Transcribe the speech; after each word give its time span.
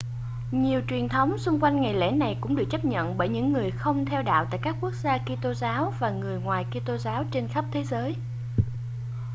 nhiều 0.51 0.81
truyền 0.87 1.09
thống 1.09 1.37
xung 1.37 1.59
quanh 1.63 1.81
ngày 1.81 1.93
lễ 1.93 2.11
này 2.11 2.37
cũng 2.41 2.55
được 2.55 2.63
chấp 2.71 2.85
nhận 2.85 3.17
bởi 3.17 3.29
những 3.29 3.53
người 3.53 3.71
không 3.71 4.05
theo 4.05 4.23
đạo 4.23 4.47
tại 4.51 4.59
các 4.63 4.75
quốc 4.81 4.93
gia 4.93 5.17
kitô 5.17 5.53
giáo 5.53 5.93
và 5.99 6.09
người 6.11 6.39
ngoài 6.41 6.65
kitô 6.71 6.97
giáo 6.97 7.23
trên 7.31 7.47
khắp 7.47 7.65
thế 7.71 7.83
giới 7.83 8.15